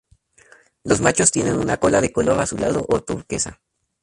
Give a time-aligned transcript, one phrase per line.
[0.83, 3.61] Los machos tienen una cola de color azulado o turquesa.